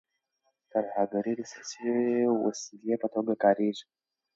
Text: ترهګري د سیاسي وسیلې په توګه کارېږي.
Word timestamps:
ترهګري 0.71 1.33
د 1.37 1.41
سیاسي 1.51 1.85
وسیلې 2.45 2.95
په 3.01 3.07
توګه 3.13 3.33
کارېږي. 3.43 3.85